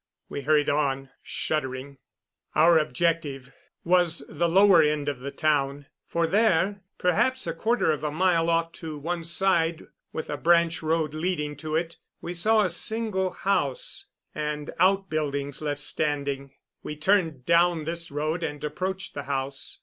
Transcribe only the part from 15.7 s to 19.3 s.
standing. We turned down this road and approached the